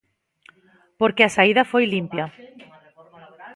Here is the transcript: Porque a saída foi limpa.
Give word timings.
Porque 0.99 1.23
a 1.25 1.33
saída 1.37 1.63
foi 1.71 1.83
limpa. 1.93 2.23